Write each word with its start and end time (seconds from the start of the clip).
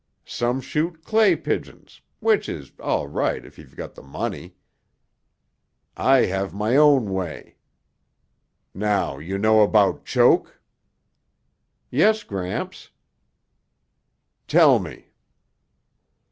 Some 0.25 0.61
shoot 0.61 1.03
clay 1.03 1.35
pigeons, 1.35 2.01
which 2.21 2.49
is 2.49 2.71
all 2.79 3.07
right 3.07 3.45
if 3.45 3.59
you 3.59 3.65
got 3.67 3.93
the 3.93 4.01
money. 4.01 4.55
I 5.95 6.21
have 6.25 6.55
my 6.55 6.75
own 6.75 7.13
way. 7.13 7.57
Now 8.73 9.19
you 9.19 9.37
know 9.37 9.61
about 9.61 10.03
choke?" 10.03 10.59
"Yes, 11.91 12.23
Gramps." 12.23 12.89
"Tell 14.47 14.79
me." 14.79 15.11